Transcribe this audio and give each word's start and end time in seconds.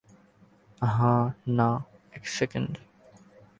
হা-না, 0.81 1.69
এক 2.13 2.23
সেকেন্ড! 2.27 2.71